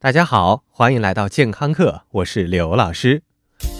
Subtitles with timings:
[0.00, 3.22] 大家好，欢迎来到健康课，我是刘老师。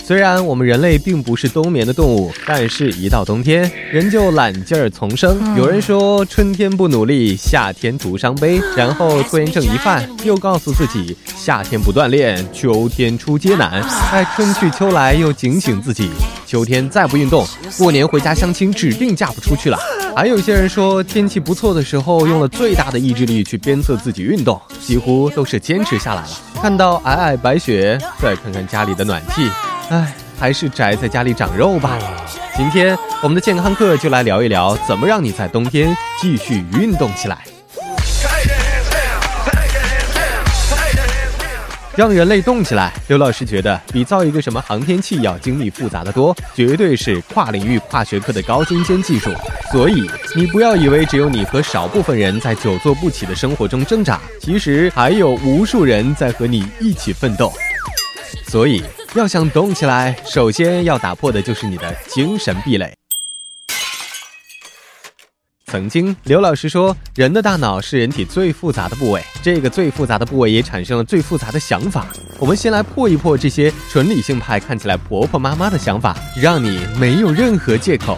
[0.02, 5.56] 虽然我们人类并不是冬眠的动物，但是一到冬天，人就懒劲儿丛生。
[5.56, 13.80] 有人说春天不努力，夏天徒伤悲， 然后拖延症一犯，又告诉自己夏天不锻炼，秋天出街难。
[14.10, 16.10] 待春去秋来，又警醒自己，
[16.48, 17.46] 秋天再不运动，
[17.76, 19.78] 过年回家相亲指定嫁不出去了。
[20.16, 26.28] 还有些人说天气不错的时候，用了最大的意志力去鞭策自己运动，几乎都是坚持下来了。
[26.54, 29.46] 看到皑皑白雪，再看看家里的暖气，
[29.90, 31.98] 唉，还是宅在家里长肉吧。
[32.56, 37.44] 今天我们的健康课就来聊一聊，怎么让你在冬天继续运动起来。
[41.98, 49.32] 让人类动起来，刘老师觉得比造一个什么航天器要精密复杂的多，绝对是跨领域、跨学科的高精尖技术。
[49.72, 57.52] 所以你不要以为只有你和少部分人在久坐不起的生活中挣扎，其实还有无数人在和你一起奋斗。
[58.46, 58.80] 所以
[59.16, 62.97] 要想动起来，首先要打破的就是你的精神壁垒。
[65.68, 72.06] 曾经，刘老师说，人的大脑是人体最复杂的部位，这个最复杂的部位也产生了最复杂的想法。
[72.38, 78.16] 我们先来破一破这些纯理性派看起来婆婆妈妈的想法，让你没有任何借口。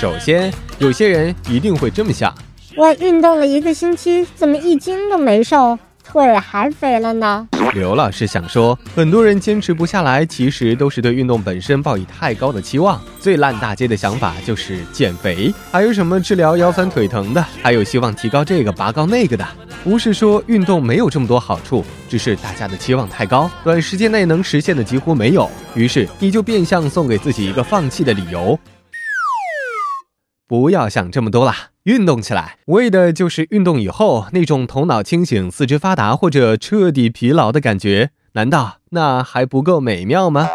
[0.00, 2.34] 首先，有些人一定会这么想：
[2.76, 5.78] 我运动了一个星期，怎么一斤都没瘦？
[6.02, 7.46] 腿还肥了呢。
[7.74, 12.98] 刘老师想说，很多人坚持不下来，其实都是对运动本身抱以太高的期望。
[13.26, 19.44] 最烂大街的想法就是减肥，还有什么治疗腰酸腿疼的，还有希望提高这个拔高那个的。
[19.82, 25.50] 不是说运动没有这么多好处，只是大家的期望太高，短时间内能实现的几乎没有。
[25.74, 28.56] 于是你就变相送给自己一个放弃的理由。
[30.46, 38.10] 不要想这么多啦，运动起来，为的就是运动以后那种头脑清醒、四肢发达或者彻底疲劳的感觉。
[38.34, 40.46] 难道那还不够美妙吗？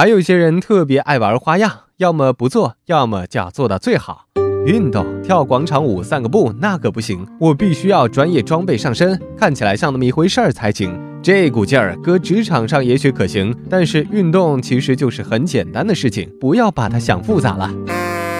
[0.00, 4.24] 还有一些人特别爱玩花样，要么不做，要么就要做到最好。
[4.64, 10.98] 运动跳广场舞、散个步那可不行，我必须要专业装备上身，看起来像那么一回事儿才行。
[11.22, 17.70] 这股劲儿搁职场上也许可行，但是运动其实就是很简单的事情，不要把它想复杂了。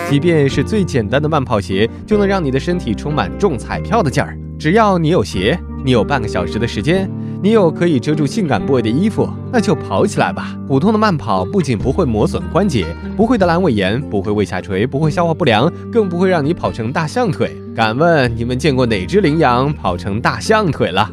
[0.09, 4.35] 即便是最简单的慢跑鞋，就能让你的身体充满中彩票的劲儿。
[4.59, 7.11] 只要你有鞋，你有半个小时的时间，
[7.43, 10.55] 你有可以遮住性感部位的衣服，那就跑起来吧。
[10.69, 12.87] 普通的慢跑不仅不会磨损关节，
[13.17, 17.57] 不会得阑尾炎，不会胃下垂，不会消化不良，更不会让你跑成大象腿。
[17.75, 21.11] 敢问你们见过哪只羚羊跑成大象腿了？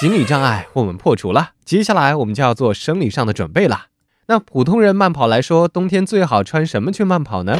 [0.00, 3.88] 心理障碍我们破除了，接下来我们就要做生理上的准备了。
[4.28, 7.58] 那普通人慢跑来说，冬天最好穿什么去慢跑呢？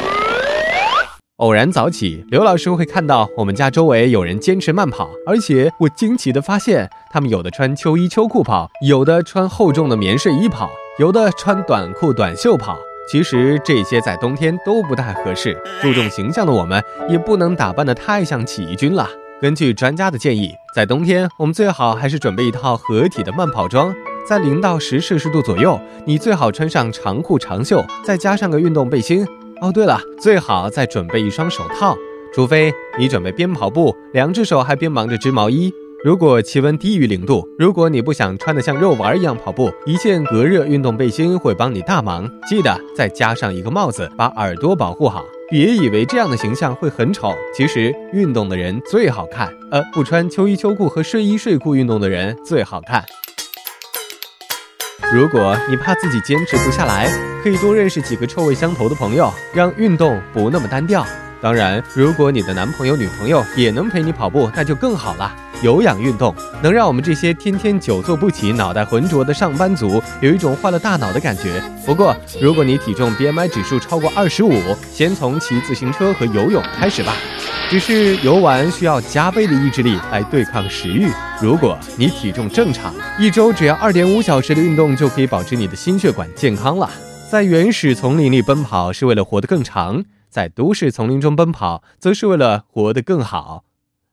[1.37, 12.79] 偶然早起，刘老师会看到我们家周围有人坚持慢跑，而且我惊奇的发现，他们有的穿秋衣秋裤跑，有的穿厚重的棉睡衣跑，有的穿短裤短袖跑。
[13.13, 19.07] 其实这些在冬天都不太合适，注重形象的我们也不能打扮的太像起义军了。
[19.39, 23.95] 根据专家的建议，在冬天我们最好还是准备一套合体的慢跑装。
[24.27, 29.27] 在零到十摄氏度左右，你最好穿上长裤长袖，再加上个运动背心。
[29.61, 31.97] 哦，对了，最好再准备一双手套，
[32.35, 35.73] 除非你准备边跑步，两只手还边忙着织毛衣。
[36.05, 42.31] 如果气温低于零度，如果你不想穿得像肉丸一样跑步，一件隔热运动背心会帮你大忙。
[42.47, 45.25] 记得再加上一个帽子，把耳朵保护好。
[45.49, 49.53] 别以为这样的形象会很丑，其实运动的人最好看。
[49.71, 53.03] 呃，不穿秋衣秋裤和睡衣睡裤运动的人最好看。
[55.13, 57.09] 如果你怕自己坚持不下来，
[57.43, 61.07] 可以多认识几个臭味相投的朋友，让运动不那么单调。
[61.41, 65.35] 当然，如果你的男朋友、女朋友也能陪你跑步，那就更好了。
[65.63, 71.63] 有氧运动能让我们这些天天久坐不起、脑袋浑浊的上班族有一种换了大脑的感觉。
[71.87, 74.53] 不过，如果你体重 BMI 指数超过二十五，
[74.93, 77.15] 先从骑自行车和游泳开始吧。
[77.69, 81.09] 只是游玩需要加倍的意志力来对抗食欲。
[81.41, 86.89] 如果你体重正常，一周只要二点五小时的运动就可以保持你的心血管健康了。
[87.31, 90.05] 在原始丛林里奔跑是为了活得更长，
[90.37, 93.65] 在都市丛林中奔跑则是为了活得更好。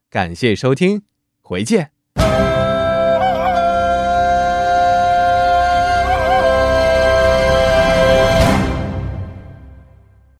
[0.09, 1.01] 感谢收听。
[1.41, 1.92] 回见。